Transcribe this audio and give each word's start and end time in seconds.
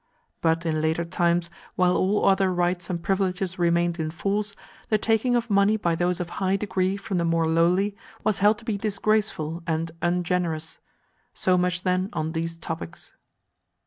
But 0.41 0.65
in 0.65 0.81
later 0.81 1.05
times, 1.05 1.51
while 1.75 1.95
all 1.95 2.25
other 2.27 2.51
rights 2.51 2.89
and 2.89 3.03
privileges 3.03 3.59
remained 3.59 3.99
in 3.99 4.09
force, 4.09 4.55
the 4.89 4.97
taking 4.97 5.35
of 5.35 5.51
money 5.51 5.77
by 5.77 5.93
those 5.93 6.19
of 6.19 6.27
high 6.41 6.55
degree 6.55 6.97
from 6.97 7.19
the 7.19 7.23
more 7.23 7.45
lowly 7.45 7.95
was 8.23 8.39
held 8.39 8.57
to 8.57 8.65
be 8.65 8.79
disgraceful 8.79 9.61
and 9.67 9.91
ungenerous. 10.01 10.79
So 11.35 11.55
much, 11.55 11.83
then, 11.83 12.09
on 12.13 12.31
these 12.31 12.55
topics. 12.57 13.13